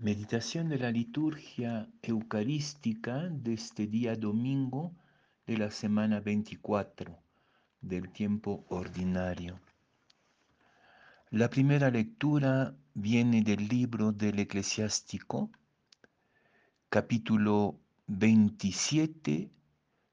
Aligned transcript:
Meditación 0.00 0.68
de 0.68 0.78
la 0.78 0.92
liturgia 0.92 1.88
eucarística 2.02 3.28
de 3.30 3.54
este 3.54 3.88
día 3.88 4.14
domingo 4.14 4.94
de 5.44 5.58
la 5.58 5.72
semana 5.72 6.20
24 6.20 7.18
del 7.80 8.08
tiempo 8.12 8.64
ordinario. 8.68 9.58
La 11.30 11.50
primera 11.50 11.90
lectura 11.90 12.76
viene 12.94 13.42
del 13.42 13.66
libro 13.66 14.12
del 14.12 14.38
eclesiástico, 14.38 15.50
capítulo 16.88 17.80
27, 18.06 19.50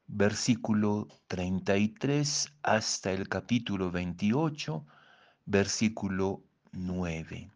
versículo 0.08 1.08
33 1.28 2.54
hasta 2.64 3.12
el 3.12 3.30
capítulo 3.30 3.92
28, 3.92 4.84
versículo 5.46 6.42
9. 6.72 7.52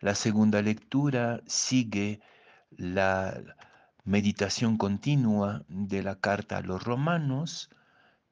La 0.00 0.14
segunda 0.14 0.60
lectura 0.60 1.40
sigue 1.46 2.20
la 2.70 3.42
meditación 4.04 4.76
continua 4.76 5.64
de 5.68 6.02
la 6.02 6.20
carta 6.20 6.58
a 6.58 6.60
los 6.60 6.84
romanos, 6.84 7.70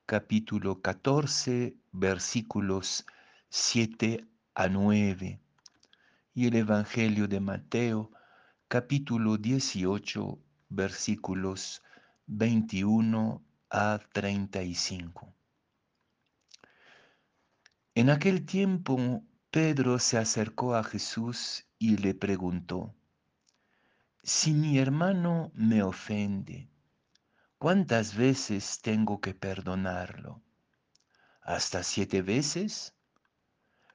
capítulo 0.04 0.82
14, 0.82 1.74
versículos 1.90 3.06
7 3.48 4.26
a 4.54 4.68
9, 4.68 5.40
y 6.34 6.46
el 6.46 6.56
Evangelio 6.56 7.28
de 7.28 7.40
Mateo, 7.40 8.10
capítulo 8.68 9.38
18, 9.38 10.38
versículos 10.68 11.82
21 12.26 13.42
a 13.70 14.00
35. 14.12 15.34
En 17.94 18.10
aquel 18.10 18.44
tiempo 18.44 19.22
Pedro 19.54 20.00
se 20.00 20.18
acercó 20.18 20.74
a 20.74 20.82
Jesús 20.82 21.64
y 21.78 21.96
le 21.98 22.12
preguntó, 22.12 22.92
si 24.20 24.52
mi 24.52 24.80
hermano 24.80 25.52
me 25.54 25.80
ofende, 25.84 26.68
¿cuántas 27.58 28.16
veces 28.16 28.80
tengo 28.82 29.20
que 29.20 29.32
perdonarlo? 29.32 30.42
¿Hasta 31.40 31.84
siete 31.84 32.20
veces? 32.20 32.96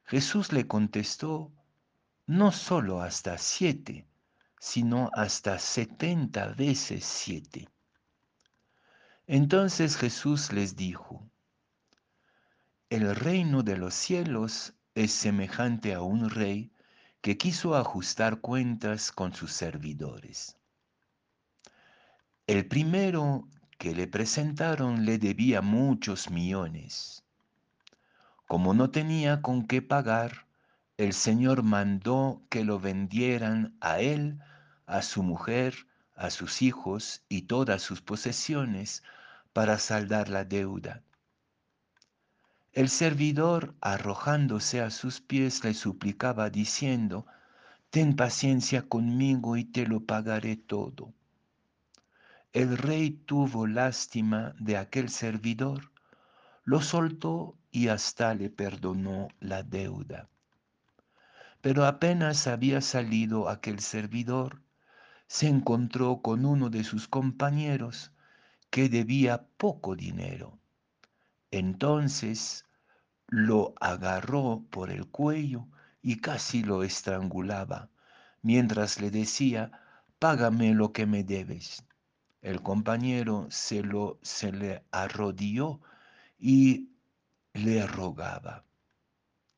Jesús 0.06 0.54
le 0.54 0.66
contestó, 0.66 1.52
no 2.26 2.54
solo 2.54 3.02
hasta 3.02 3.38
siete, 3.38 4.08
sino 4.62 5.12
hasta 5.14 5.60
setenta 5.60 6.54
veces 6.54 7.04
siete. 7.04 7.68
Entonces 9.28 9.98
Jesús 9.98 10.54
les 10.54 10.78
dijo, 10.78 11.30
el 12.90 13.14
reino 13.14 13.62
de 13.62 13.76
los 13.76 13.94
cielos 13.94 14.74
es 15.00 15.14
semejante 15.14 15.94
a 15.94 16.02
un 16.02 16.30
rey 16.30 16.74
que 17.22 17.38
quiso 17.38 17.78
ajustar 17.78 18.42
cuentas 18.42 19.14
con 19.14 19.34
sus 19.34 19.54
servidores. 19.54 20.58
El 22.48 22.68
primero 22.68 23.48
que 23.78 23.96
le 23.96 24.08
presentaron 24.08 25.06
le 25.06 25.18
debía 25.18 25.62
muchos 25.62 26.30
millones. 26.30 27.24
Como 28.46 28.74
no 28.74 28.92
tenía 28.92 29.42
con 29.42 29.68
qué 29.68 29.82
pagar, 29.82 30.48
el 30.98 31.14
Señor 31.14 31.64
mandó 31.64 32.42
que 32.50 32.66
lo 32.66 32.78
vendieran 32.78 33.78
a 33.80 34.02
él, 34.02 34.40
a 34.86 35.02
su 35.02 35.24
mujer, 35.24 35.88
a 36.18 36.30
sus 36.30 36.62
hijos 36.62 37.24
y 37.30 37.44
todas 37.44 37.82
sus 37.82 38.02
posesiones 38.02 39.02
para 39.54 39.78
saldar 39.78 40.28
la 40.28 40.44
deuda. 40.44 41.04
El 42.72 42.90
servidor, 42.90 43.74
arrojándose 43.82 44.80
a 44.80 44.92
sus 44.92 45.22
pies, 45.22 45.64
le 45.64 45.74
suplicaba 45.74 46.52
diciendo, 46.52 47.26
Ten 47.90 48.16
paciencia 48.16 48.84
conmigo 48.84 49.58
y 49.58 49.64
te 49.64 49.88
lo 49.88 50.02
pagaré 50.06 50.56
todo. 50.56 51.12
El 52.54 52.78
rey 52.78 53.10
tuvo 53.10 53.66
lástima 53.66 54.54
de 54.60 54.78
aquel 54.78 55.10
servidor, 55.10 55.92
lo 56.64 56.82
soltó 56.82 57.58
y 57.72 57.88
hasta 57.88 58.36
le 58.36 58.52
perdonó 58.52 59.30
la 59.40 59.64
deuda. 59.64 60.30
Pero 61.62 61.86
apenas 61.86 62.46
había 62.46 62.82
salido 62.82 63.50
aquel 63.50 63.80
servidor, 63.80 64.62
se 65.26 65.48
encontró 65.48 66.22
con 66.22 66.46
uno 66.46 66.70
de 66.70 66.84
sus 66.84 67.08
compañeros 67.08 68.12
que 68.70 68.90
debía 68.90 69.48
poco 69.58 69.96
dinero 69.96 70.60
entonces 71.52 72.66
lo 73.28 73.74
agarró 73.80 74.66
por 74.70 74.92
el 74.92 75.08
cuello 75.08 75.68
y 76.02 76.18
casi 76.18 76.64
lo 76.64 76.84
estrangulaba, 76.84 77.90
mientras 78.42 79.00
le 79.02 79.12
decía, 79.12 79.72
págame 80.20 80.74
lo 80.74 80.92
que 80.92 81.06
me 81.06 81.24
debes. 81.24 81.86
El 82.42 82.62
compañero 82.62 83.48
se, 83.50 83.84
lo, 83.84 84.20
se 84.22 84.52
le 84.52 84.84
arrodilló 84.92 85.82
y 86.38 86.90
le 87.54 87.86
rogaba, 87.86 88.66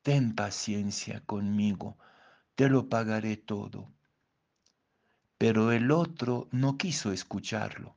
ten 0.02 0.34
paciencia 0.34 1.20
conmigo, 1.24 1.96
te 2.54 2.68
lo 2.68 2.88
pagaré 2.88 3.36
todo. 3.36 3.92
Pero 5.38 5.72
el 5.72 5.90
otro 5.90 6.48
no 6.50 6.76
quiso 6.76 7.12
escucharlo, 7.12 7.96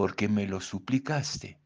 porque 0.00 0.30
me 0.30 0.46
lo 0.46 0.62
suplicaste. 0.62 1.60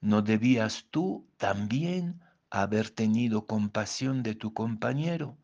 ¿No 0.00 0.22
debías 0.22 0.86
tú 0.88 1.26
también 1.36 2.20
haber 2.48 2.90
tenido 2.90 3.48
compasión 3.48 4.22
de 4.22 4.36
tu 4.36 4.54
compañero, 4.54 5.36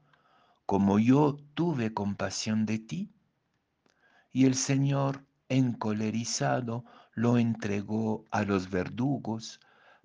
como 0.67 1.01
yo 1.01 1.37
tuve 1.55 1.93
compasión 1.95 2.65
de 2.65 2.79
ti? 2.79 3.11
Y 4.33 4.47
el 4.47 4.55
Señor, 4.55 5.27
encolerizado, 5.49 6.85
lo 7.13 7.39
entregó 7.39 8.25
a 8.31 8.45
los 8.45 8.71
verdugos 8.71 9.59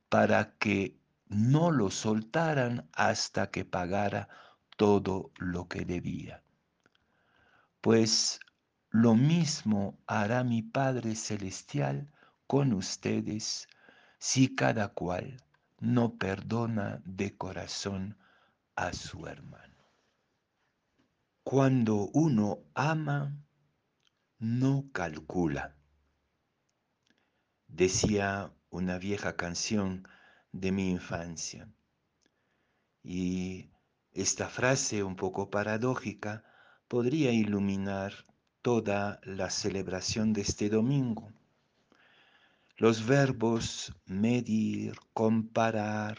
para 0.10 0.58
que 0.58 0.98
no 1.28 1.70
lo 1.70 1.92
soltaran 1.92 2.90
hasta 2.94 3.52
que 3.52 3.64
pagara 3.64 4.28
todo 4.76 5.30
lo 5.38 5.68
que 5.68 5.86
debía. 5.86 6.42
Pues 7.80 8.40
lo 8.92 9.16
mismo 9.16 9.98
hará 10.06 10.44
mi 10.44 10.62
Padre 10.62 11.16
Celestial 11.16 12.12
con 12.46 12.74
ustedes 12.74 13.70
si 14.20 14.54
cada 14.54 14.90
cual 14.90 15.42
no 15.80 16.18
perdona 16.18 17.02
de 17.06 17.38
corazón 17.38 18.18
a 18.76 18.92
su 18.92 19.28
hermano. 19.28 19.86
Cuando 21.44 22.10
uno 22.14 22.60
ama, 22.76 23.34
no 24.40 24.90
calcula. 24.92 25.74
Decía 27.68 28.52
una 28.70 28.98
vieja 28.98 29.38
canción 29.38 30.06
de 30.52 30.74
mi 30.74 30.92
infancia. 30.92 31.70
Y 33.04 33.72
esta 34.12 34.50
frase 34.50 35.02
un 35.02 35.16
poco 35.16 35.50
paradójica 35.50 36.44
podría 36.90 37.32
iluminar 37.32 38.26
toda 38.62 39.20
la 39.24 39.50
celebración 39.50 40.34
de 40.34 40.42
este 40.42 40.70
domingo. 40.70 41.32
Los 42.78 43.06
verbos 43.06 43.94
medir, 44.06 44.96
comparar, 45.14 46.18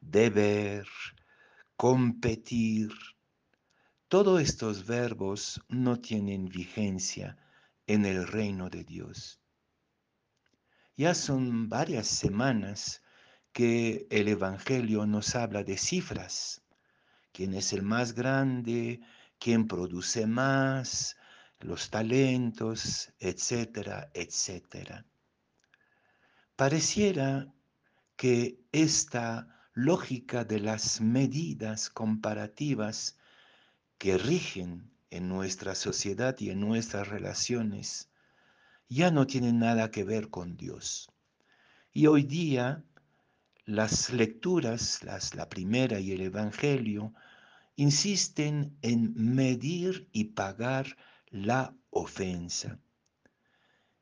deber, 0.00 0.86
competir, 1.76 2.90
todos 4.08 4.40
estos 4.40 4.86
verbos 4.86 5.60
no 5.68 6.00
tienen 6.00 6.48
vigencia 6.48 7.36
en 7.86 8.06
el 8.06 8.26
reino 8.26 8.70
de 8.70 8.84
Dios. 8.84 9.40
Ya 10.96 11.14
son 11.14 11.68
varias 11.68 12.06
semanas 12.06 13.02
que 13.52 14.06
el 14.10 14.28
Evangelio 14.28 15.06
nos 15.06 15.34
habla 15.34 15.62
de 15.62 15.76
cifras. 15.76 16.62
¿Quién 17.32 17.54
es 17.54 17.72
el 17.72 17.82
más 17.82 18.14
grande? 18.14 19.00
¿Quién 19.38 19.68
produce 19.68 20.26
más? 20.26 21.16
Los 21.60 21.90
talentos, 21.90 23.12
etcétera, 23.18 24.10
etcétera. 24.14 25.04
Pareciera 26.56 27.52
que 28.16 28.60
esta 28.72 29.68
lógica 29.74 30.44
de 30.44 30.60
las 30.60 31.00
medidas 31.00 31.90
comparativas 31.90 33.16
que 33.98 34.18
rigen 34.18 34.90
en 35.10 35.28
nuestra 35.28 35.74
sociedad 35.74 36.36
y 36.38 36.50
en 36.50 36.60
nuestras 36.60 37.08
relaciones 37.08 38.08
ya 38.88 39.10
no 39.10 39.26
tienen 39.26 39.58
nada 39.58 39.90
que 39.90 40.04
ver 40.04 40.30
con 40.30 40.56
Dios. 40.56 41.10
Y 41.92 42.06
hoy 42.06 42.22
día 42.22 42.84
las 43.64 44.10
lecturas, 44.10 45.02
las, 45.02 45.34
la 45.34 45.48
primera 45.48 46.00
y 46.00 46.12
el 46.12 46.22
Evangelio, 46.22 47.12
insisten 47.76 48.76
en 48.82 49.12
medir 49.14 50.08
y 50.12 50.24
pagar 50.24 50.96
la 51.30 51.74
ofensa. 51.90 52.78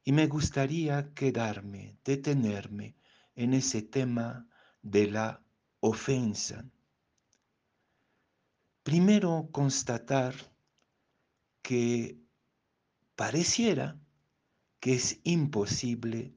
Y 0.04 0.12
me 0.12 0.26
gustaría 0.26 1.12
quedarme, 1.14 1.98
detenerme 2.04 2.96
en 3.34 3.54
ese 3.54 3.82
tema 3.82 4.48
de 4.82 5.10
la 5.10 5.42
ofensa. 5.80 6.64
Primero 8.82 9.48
constatar 9.50 10.34
que 11.62 12.18
pareciera 13.16 13.98
que 14.78 14.94
es 14.94 15.18
imposible 15.24 16.34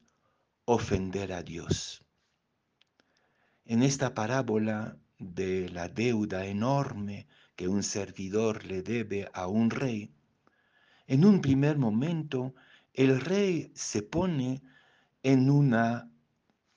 ofender 0.65 1.33
a 1.33 1.43
Dios. 1.43 2.03
En 3.65 3.83
esta 3.83 4.15
parábola 4.15 4.97
de 5.19 5.69
la 5.69 5.89
deuda 5.89 6.45
enorme 6.47 7.27
que 7.55 7.67
un 7.67 7.83
servidor 7.83 8.65
le 8.65 8.81
debe 8.81 9.29
a 9.33 9.47
un 9.47 9.69
rey, 9.69 10.11
en 11.09 11.25
un 11.25 11.41
primer 11.41 11.79
momento 11.79 12.53
el 12.93 13.19
rey 13.19 13.71
se 13.73 14.03
pone 14.03 14.61
en 15.23 15.49
una 15.49 16.07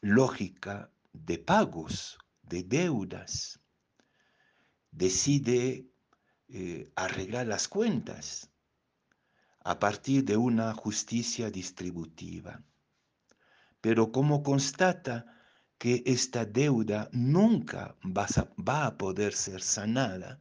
lógica 0.00 0.90
de 1.12 1.38
pagos, 1.38 2.18
de 2.42 2.62
deudas. 2.62 3.60
Decide 4.90 5.86
eh, 6.48 6.90
arreglar 6.96 7.46
las 7.46 7.68
cuentas 7.68 8.50
a 9.64 9.78
partir 9.78 10.24
de 10.24 10.38
una 10.38 10.72
justicia 10.72 11.50
distributiva. 11.50 12.62
Pero 13.82 14.12
como 14.12 14.42
constata 14.42 15.26
que 15.76 16.02
esta 16.06 16.46
deuda 16.46 17.10
nunca 17.12 17.96
va 18.02 18.24
a, 18.24 18.48
va 18.62 18.86
a 18.86 18.96
poder 18.96 19.34
ser 19.34 19.60
sanada, 19.60 20.40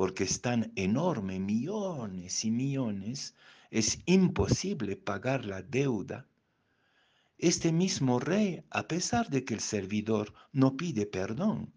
porque 0.00 0.24
están 0.24 0.72
enormes, 0.76 1.40
millones 1.40 2.46
y 2.46 2.50
millones, 2.50 3.34
es 3.70 3.98
imposible 4.06 4.96
pagar 4.96 5.44
la 5.44 5.60
deuda. 5.60 6.26
Este 7.36 7.70
mismo 7.70 8.18
rey, 8.18 8.64
a 8.70 8.88
pesar 8.88 9.28
de 9.28 9.44
que 9.44 9.52
el 9.52 9.60
servidor 9.60 10.32
no 10.52 10.78
pide 10.78 11.04
perdón, 11.04 11.74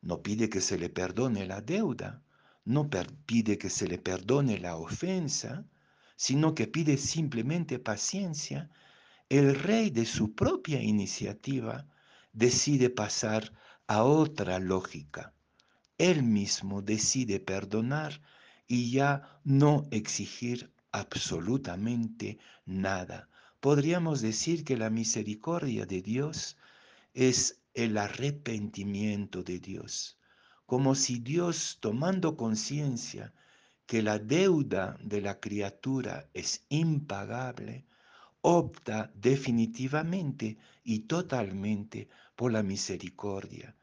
no 0.00 0.20
pide 0.20 0.48
que 0.48 0.60
se 0.60 0.78
le 0.78 0.88
perdone 0.88 1.46
la 1.46 1.60
deuda, 1.60 2.24
no 2.64 2.90
pide 2.90 3.56
que 3.56 3.70
se 3.70 3.86
le 3.86 3.98
perdone 3.98 4.58
la 4.58 4.74
ofensa, 4.74 5.64
sino 6.16 6.56
que 6.56 6.66
pide 6.66 6.96
simplemente 6.96 7.78
paciencia, 7.78 8.68
el 9.28 9.54
rey 9.54 9.90
de 9.90 10.06
su 10.06 10.34
propia 10.34 10.82
iniciativa 10.82 11.86
decide 12.32 12.90
pasar 12.90 13.52
a 13.86 14.02
otra 14.02 14.58
lógica 14.58 15.34
él 15.98 16.22
mismo 16.22 16.80
decide 16.80 17.40
perdonar 17.40 18.22
y 18.68 18.92
ya 18.92 19.40
no 19.42 19.88
exigir 19.90 20.72
absolutamente 20.92 22.38
nada. 22.66 23.28
Podríamos 23.58 24.20
decir 24.20 24.64
que 24.64 24.76
la 24.76 24.90
misericordia 24.90 25.86
de 25.86 26.00
Dios 26.00 26.56
es 27.14 27.60
el 27.74 27.98
arrepentimiento 27.98 29.42
de 29.42 29.58
Dios, 29.58 30.18
como 30.66 30.94
si 30.94 31.18
Dios, 31.18 31.78
tomando 31.80 32.36
conciencia 32.36 33.34
que 33.86 34.00
la 34.02 34.20
deuda 34.20 34.96
de 35.02 35.20
la 35.20 35.40
criatura 35.40 36.28
es 36.32 36.64
impagable, 36.68 37.86
opta 38.40 39.10
definitivamente 39.14 40.58
y 40.84 41.00
totalmente 41.00 42.08
por 42.36 42.52
la 42.52 42.62
misericordia 42.62 43.74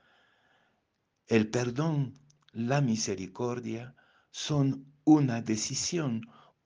el 1.27 1.49
perdón, 1.49 2.19
la 2.51 2.81
misericordia 2.81 3.95
son 4.31 4.93
una 5.03 5.41
decisión, 5.41 6.21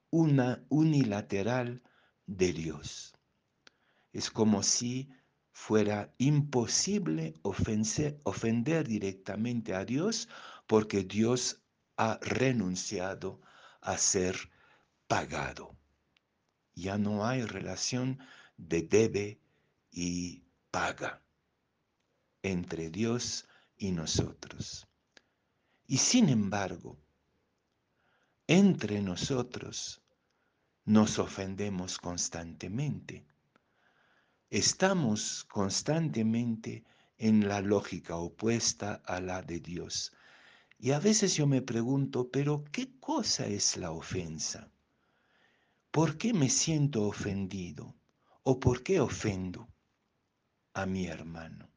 una 0.10 0.64
unilateral 0.70 1.82
de 2.26 2.54
Dios. 2.54 3.14
Es 4.12 4.30
como 4.30 4.64
si 4.64 5.10
fuera 5.52 6.14
imposible 6.18 7.34
ofender 7.44 8.88
directamente 8.88 9.76
a 9.76 9.86
Dios 9.86 10.30
porque 10.68 11.04
Dios 11.04 11.62
ha 11.98 12.18
renunciado 12.22 13.42
a 13.82 13.98
ser 13.98 14.50
pagado. 15.08 15.76
Ya 16.76 16.98
no 16.98 17.26
hay 17.26 17.44
relación 17.44 18.20
de 18.58 18.84
debe 18.84 19.42
y 19.92 20.44
paga 20.72 21.22
entre 22.42 22.90
Dios 22.90 23.49
y 23.80 23.92
nosotros. 23.92 24.88
Y 25.88 25.98
sin 25.98 26.30
embargo, 26.30 27.00
entre 28.46 29.02
nosotros 29.02 30.02
nos 30.86 31.18
ofendemos 31.18 31.98
constantemente. 31.98 33.26
Estamos 34.50 35.46
constantemente 35.46 36.84
en 37.18 37.48
la 37.48 37.62
lógica 37.62 38.18
opuesta 38.18 39.02
a 39.06 39.22
la 39.22 39.42
de 39.42 39.60
Dios. 39.60 40.12
Y 40.78 40.92
a 40.92 41.00
veces 41.00 41.36
yo 41.36 41.48
me 41.48 41.62
pregunto, 41.62 42.30
pero 42.30 42.64
¿qué 42.72 43.00
cosa 43.00 43.48
es 43.48 43.78
la 43.78 43.92
ofensa? 43.92 44.72
¿Por 45.92 46.18
qué 46.18 46.34
me 46.34 46.50
siento 46.50 47.04
ofendido? 47.04 47.96
¿O 48.44 48.60
por 48.60 48.84
qué 48.84 49.00
ofendo 49.00 49.68
a 50.74 50.86
mi 50.86 51.08
hermano? 51.08 51.70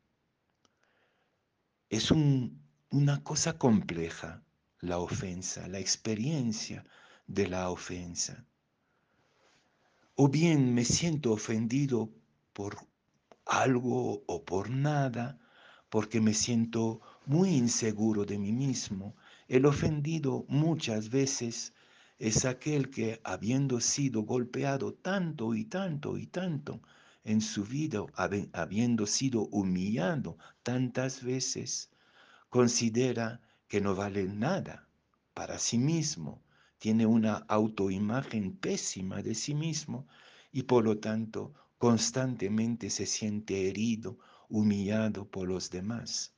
Es 1.92 2.10
una 2.10 3.22
cosa 3.22 3.58
compleja 3.58 4.42
la 4.80 4.98
ofensa, 4.98 5.68
la 5.68 5.78
experiencia 5.78 6.86
de 7.26 7.46
la 7.48 7.68
ofensa. 7.68 8.46
O 10.14 10.28
bien 10.28 10.72
me 10.72 10.86
siento 10.86 11.32
ofendido 11.32 12.10
por 12.54 12.78
algo 13.44 14.24
o 14.26 14.42
por 14.42 14.70
nada, 14.70 15.38
porque 15.90 16.22
me 16.22 16.32
siento 16.32 17.02
muy 17.26 17.50
inseguro 17.50 18.24
de 18.24 18.38
mí 18.38 18.52
mismo. 18.52 19.14
El 19.46 19.66
ofendido 19.66 20.46
muchas 20.48 21.10
veces 21.10 21.74
es 22.18 22.46
aquel 22.46 22.88
que, 22.88 23.20
habiendo 23.22 23.80
sido 23.80 24.22
golpeado 24.22 24.94
tanto 24.94 25.54
y 25.54 25.66
tanto 25.66 26.16
y 26.16 26.26
tanto, 26.26 26.80
en 27.24 27.40
su 27.40 27.64
vida, 27.64 28.04
habiendo 28.52 29.06
sido 29.06 29.42
humillado 29.48 30.38
tantas 30.62 31.22
veces, 31.22 31.90
considera 32.48 33.40
que 33.68 33.80
no 33.80 33.94
vale 33.94 34.24
nada 34.24 34.88
para 35.34 35.58
sí 35.58 35.78
mismo, 35.78 36.42
tiene 36.78 37.06
una 37.06 37.36
autoimagen 37.48 38.56
pésima 38.56 39.22
de 39.22 39.34
sí 39.34 39.54
mismo 39.54 40.06
y 40.50 40.64
por 40.64 40.84
lo 40.84 40.98
tanto 40.98 41.54
constantemente 41.78 42.90
se 42.90 43.06
siente 43.06 43.68
herido, 43.68 44.18
humillado 44.48 45.24
por 45.24 45.48
los 45.48 45.70
demás. 45.70 46.34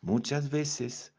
Muchas 0.00 0.48
veces 0.50 1.12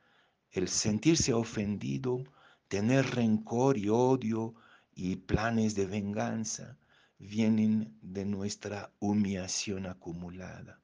el 0.49 0.67
sentirse 0.67 1.33
ofendido, 1.33 2.23
tener 2.67 3.05
rencor 3.15 3.77
y 3.77 3.89
odio 3.89 4.55
y 4.95 5.17
planes 5.17 5.75
de 5.75 5.85
venganza, 5.85 6.77
vienen 7.21 7.97
de 8.01 8.25
nuestra 8.25 8.91
humillación 8.99 9.85
acumulada. 9.85 10.81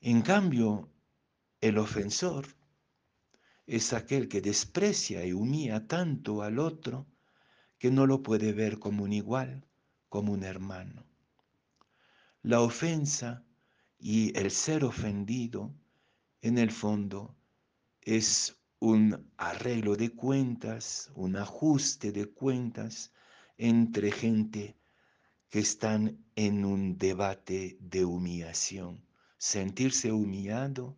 En 0.00 0.22
cambio, 0.22 0.88
el 1.60 1.76
ofensor 1.76 2.46
es 3.66 3.92
aquel 3.92 4.28
que 4.28 4.40
desprecia 4.40 5.26
y 5.26 5.32
humilla 5.32 5.86
tanto 5.86 6.42
al 6.42 6.58
otro 6.58 7.06
que 7.78 7.90
no 7.90 8.06
lo 8.06 8.22
puede 8.22 8.52
ver 8.52 8.78
como 8.78 9.04
un 9.04 9.12
igual, 9.12 9.66
como 10.08 10.32
un 10.32 10.44
hermano. 10.44 11.04
La 12.42 12.60
ofensa 12.60 13.44
y 13.98 14.36
el 14.38 14.50
ser 14.50 14.84
ofendido, 14.84 15.74
en 16.42 16.58
el 16.58 16.70
fondo, 16.70 17.36
es 18.00 18.56
un 18.78 19.30
arreglo 19.36 19.96
de 19.96 20.10
cuentas, 20.10 21.10
un 21.14 21.36
ajuste 21.36 22.12
de 22.12 22.26
cuentas 22.26 23.12
entre 23.62 24.10
gente 24.10 24.74
que 25.50 25.58
están 25.58 26.24
en 26.34 26.64
un 26.64 26.96
debate 26.96 27.76
de 27.80 28.06
humillación. 28.06 29.04
Sentirse 29.36 30.12
humillado 30.12 30.96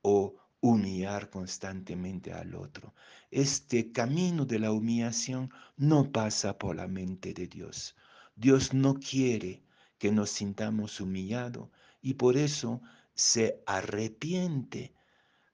o 0.00 0.36
humillar 0.60 1.28
constantemente 1.28 2.32
al 2.32 2.54
otro. 2.54 2.94
Este 3.30 3.92
camino 3.92 4.46
de 4.46 4.58
la 4.58 4.72
humillación 4.72 5.50
no 5.76 6.10
pasa 6.10 6.56
por 6.56 6.76
la 6.76 6.88
mente 6.88 7.34
de 7.34 7.46
Dios. 7.46 7.94
Dios 8.34 8.72
no 8.72 8.94
quiere 8.94 9.62
que 9.98 10.10
nos 10.10 10.30
sintamos 10.30 11.02
humillados 11.02 11.68
y 12.00 12.14
por 12.14 12.38
eso 12.38 12.80
se 13.14 13.62
arrepiente 13.66 14.94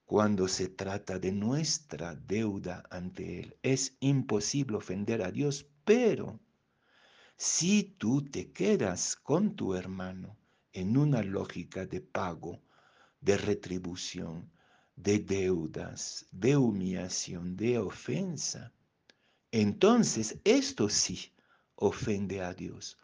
cuando 0.05 0.47
se 0.47 0.69
trata 0.69 1.19
de 1.19 1.33
nuestra 1.33 2.15
deuda 2.15 2.83
ante 2.89 3.39
Él. 3.39 3.57
Es 3.61 3.97
imposible 3.99 4.77
ofender 4.77 5.21
a 5.21 5.31
Dios, 5.31 5.65
pero 5.83 6.39
si 7.37 7.83
tú 7.97 8.23
te 8.23 8.51
quedas 8.51 9.17
con 9.17 9.55
tu 9.55 9.75
hermano 9.75 10.37
en 10.71 10.97
una 10.97 11.21
lógica 11.21 11.85
de 11.85 11.99
pago, 11.99 12.61
de 13.19 13.37
retribución, 13.37 14.49
de 14.95 15.19
deudas, 15.19 16.25
de 16.31 16.55
humillación, 16.55 17.57
de 17.57 17.79
ofensa, 17.79 18.71
entonces 19.51 20.39
esto 20.45 20.87
sí 20.89 21.33
ofende 21.75 22.41
a 22.41 22.53
Dios. 22.53 22.97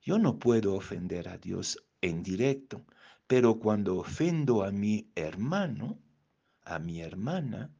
Yo 0.00 0.18
no 0.18 0.38
puedo 0.38 0.74
ofender 0.74 1.28
a 1.28 1.36
Dios 1.36 1.78
en 2.00 2.22
directo, 2.22 2.86
pero 3.26 3.58
cuando 3.58 3.98
ofendo 3.98 4.64
a 4.64 4.70
mi 4.70 5.10
hermano, 5.14 5.98
a 6.64 6.78
mi 6.78 7.02
hermana, 7.02 7.70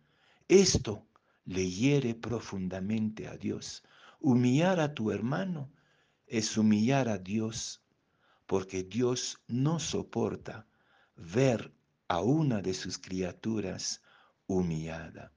esto 0.49 1.07
le 1.47 1.71
hiere 1.71 2.15
profundamente 2.15 3.27
a 3.27 3.37
Dios. 3.37 3.83
Humillar 4.21 4.81
a 4.81 4.95
tu 4.95 5.11
hermano 5.11 5.71
es 6.39 6.57
humillar 6.57 7.09
a 7.09 7.17
Dios, 7.17 7.81
porque 8.47 8.83
Dios 8.83 9.39
no 9.47 9.79
soporta 9.79 10.67
ver 11.15 11.73
a 12.09 12.23
una 12.23 12.61
de 12.61 12.75
sus 12.75 12.99
criaturas 12.99 14.03
humillada. 14.49 15.33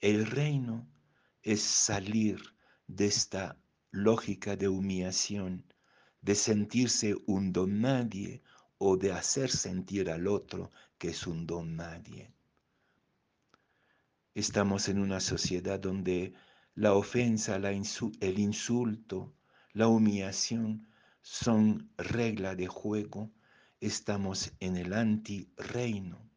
El 0.00 0.24
reino 0.24 0.88
es 1.42 1.60
salir 1.60 2.40
de 2.86 3.04
esta 3.04 3.58
lógica 3.90 4.56
de 4.56 4.68
humillación, 4.68 5.70
de 6.22 6.34
sentirse 6.34 7.14
un 7.26 7.52
don 7.52 7.82
nadie 7.82 8.42
o 8.78 8.96
de 8.96 9.12
hacer 9.12 9.50
sentir 9.50 10.08
al 10.08 10.26
otro 10.26 10.70
que 10.96 11.08
es 11.08 11.26
un 11.26 11.46
don 11.46 11.76
nadie. 11.76 12.32
Estamos 14.34 14.88
en 14.88 14.98
una 14.98 15.20
sociedad 15.20 15.78
donde 15.78 16.32
la 16.74 16.94
ofensa, 16.94 17.56
el 17.56 18.38
insulto, 18.38 19.34
la 19.72 19.88
humillación 19.88 20.88
son 21.22 21.90
regla 21.96 22.54
de 22.56 22.66
juego. 22.66 23.30
Estamos 23.80 24.52
en 24.60 24.76
el 24.76 24.92
anti-reino. 24.92 26.30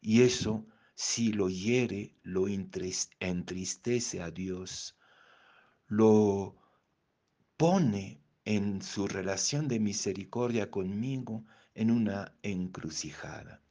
Y 0.00 0.22
eso, 0.22 0.66
si 0.94 1.32
lo 1.32 1.48
hiere, 1.48 2.16
lo 2.22 2.46
entristece 2.48 4.22
a 4.22 4.30
Dios, 4.30 4.96
lo 5.86 6.56
pone 7.56 8.20
en 8.44 8.82
su 8.82 9.06
relación 9.06 9.68
de 9.68 9.80
misericordia 9.80 10.70
conmigo 10.70 11.44
en 11.74 11.90
una 11.90 12.34
encrucijada. 12.42 13.62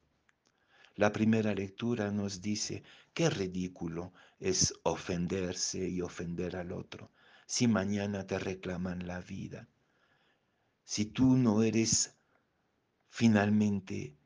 La 0.96 1.12
primera 1.12 1.54
lectura 1.54 2.10
nos 2.10 2.40
dice, 2.40 2.82
qué 3.12 3.28
ridículo 3.30 4.12
es 4.40 4.74
ofenderse 4.82 5.88
y 5.88 6.00
ofender 6.00 6.56
al 6.56 6.72
otro 6.72 7.10
si 7.46 7.68
mañana 7.68 8.26
te 8.26 8.38
reclaman 8.38 9.06
la 9.06 9.20
vida. 9.20 9.68
Si 10.84 11.04
tú 11.04 11.36
no 11.36 11.62
eres 11.62 12.16
finalmente 13.08 14.16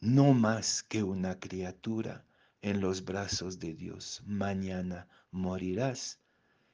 no 0.00 0.34
más 0.34 0.82
que 0.82 1.02
una 1.02 1.38
criatura 1.38 2.24
en 2.60 2.80
los 2.80 3.04
brazos 3.04 3.58
de 3.58 3.74
Dios, 3.74 4.22
mañana 4.26 5.08
morirás. 5.30 6.18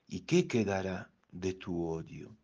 ¿Y 0.06 0.20
qué 0.20 0.48
quedará 0.48 1.10
de 1.30 1.54
tu 1.54 1.86
odio? 1.86 2.36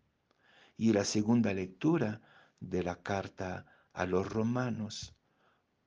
Y 0.76 0.92
la 0.92 1.04
segunda 1.04 1.52
lectura 1.52 2.20
de 2.60 2.82
la 2.82 2.96
carta 2.96 3.66
a 3.92 4.06
los 4.06 4.28
romanos 4.28 5.14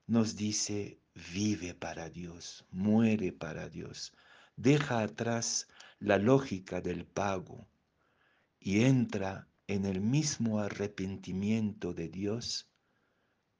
nos 0.08 0.36
dice, 0.36 1.00
vive 1.34 1.74
para 1.74 2.10
Dios, 2.10 2.66
muere 2.72 3.32
para 3.34 3.70
Dios, 3.70 4.14
deja 4.56 5.02
atrás 5.02 5.68
la 6.00 6.18
lógica 6.18 6.82
del 6.82 7.06
pago 7.06 7.68
y 8.60 8.84
entra 8.84 9.48
en 9.68 9.86
el 9.86 10.00
mismo 10.00 10.60
arrepentimiento 10.60 11.94
de 11.94 12.08
Dios 12.08 12.70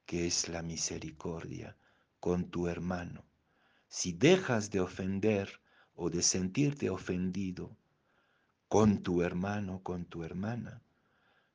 que 0.06 0.26
es 0.26 0.48
la 0.48 0.62
misericordia 0.62 1.76
con 2.18 2.48
tu 2.48 2.66
hermano. 2.66 3.24
Si 3.88 4.12
dejas 4.12 4.70
de 4.70 4.80
ofender 4.80 5.60
o 5.94 6.08
de 6.08 6.22
sentirte 6.22 6.88
ofendido 6.88 7.76
con 8.68 9.02
tu 9.02 9.22
hermano, 9.22 9.82
con 9.82 10.06
tu 10.06 10.24
hermana, 10.24 10.82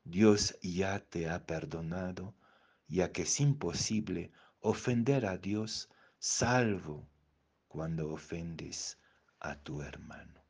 Dios 0.04 0.58
ya 0.62 1.00
te 1.00 1.30
ha 1.30 1.46
perdonado, 1.46 2.36
ya 2.88 3.12
que 3.12 3.24
es 3.24 3.40
imposible 3.40 4.32
ofender 4.64 5.26
a 5.26 5.38
Dios 5.38 5.90
salvo 6.20 7.06
cuando 7.68 8.10
ofendes 8.12 8.98
a 9.40 9.56
tu 9.56 9.82
hermano. 9.82 10.43